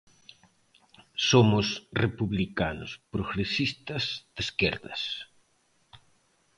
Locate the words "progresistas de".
3.13-4.41